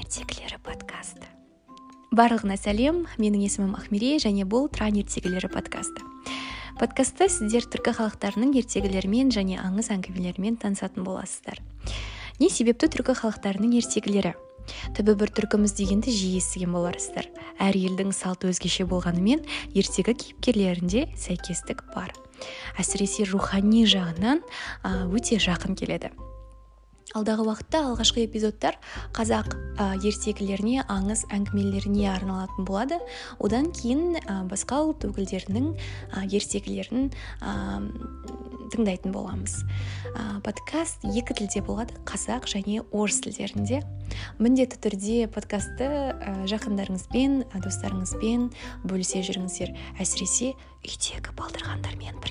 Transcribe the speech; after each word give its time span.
ертегілері 0.00 0.58
подкасты 0.62 1.34
барлығына 2.14 2.54
сәлем 2.58 3.00
менің 3.18 3.42
есімім 3.42 3.72
ақмере 3.74 4.16
және 4.22 4.44
бұл 4.46 4.68
тран 4.70 4.94
ертегілері 5.00 5.48
подкасты. 5.50 6.04
Подкастта 6.78 7.26
сіздер 7.30 7.66
түркі 7.70 7.94
халықтарының 7.98 8.52
ертегілерімен 8.60 9.32
және 9.34 9.58
аңыз 9.58 9.90
әңгімелерімен 9.94 10.58
танысатын 10.62 11.06
боласыздар. 11.06 11.58
Не 12.38 12.50
себепті 12.50 12.90
түркі 12.92 13.16
халықтарының 13.18 13.74
ертегілері? 13.80 14.34
Түбі 14.96 15.16
бір 15.20 15.32
түркіміз 15.38 15.74
дегенді 15.78 16.14
жиі 16.14 16.38
естіген 16.38 16.74
боларсыздар. 16.76 17.26
Әр 17.58 17.74
елдің 17.78 18.14
салты 18.14 18.52
өзгеше 18.52 18.86
болғанымен 18.90 19.42
ертегі 19.74 20.14
кейіпкерлерінде 20.14 21.08
сәйкестік 21.18 21.82
бар. 21.96 22.14
Әсіресе 22.78 23.26
рухани 23.30 23.84
жағынан 23.90 24.44
өте 25.10 25.40
жақын 25.42 25.74
келеді. 25.78 26.14
Алдағы 27.12 27.44
уақытта 27.44 27.82
алғашқы 27.90 28.24
эпизодтар 28.24 28.78
қазақ 29.14 29.52
ә, 29.76 29.90
ертегілеріне 30.00 30.86
аңыз 30.88 31.26
әңгімелеріне 31.34 32.08
арналатын 32.10 32.64
болады. 32.64 32.98
Одан 33.38 33.68
кейін 33.76 34.16
ә, 34.22 34.40
басқа 34.48 34.80
ұлт 34.88 35.04
өкілдерінің 35.10 35.68
ә, 35.74 36.24
ертегілерін 36.24 37.10
тыңдайтын 38.74 39.12
боламыз. 39.14 39.60
Подкаст 40.44 41.04
екі 41.06 41.36
тілде 41.36 41.62
болады 41.66 41.94
қазақ 42.08 42.48
және 42.50 42.80
орыс 42.90 43.20
тілдерінде. 43.22 43.82
Міндетті 44.40 44.80
түрде 44.88 45.18
подкастты 45.30 45.88
жақындарыңызбен 46.50 47.44
достарыңызбен 47.54 48.48
бөлісе 48.88 49.22
жүріңіздер. 49.28 49.74
Әсіресе 50.00 50.54
үйдегі 50.82 51.36
балдырғандармен. 51.38 52.23